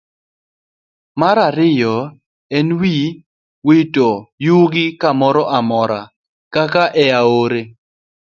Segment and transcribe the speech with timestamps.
[1.21, 1.95] Mar ariyo
[2.57, 2.95] en ni,
[3.67, 4.07] wito
[4.45, 6.01] yugi kamoro amora,
[6.53, 7.61] kaka e aore.